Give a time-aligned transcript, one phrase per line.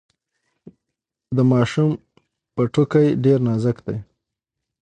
[1.35, 1.91] د ماشوم
[2.53, 3.97] پوټکی ډیر نازک دی۔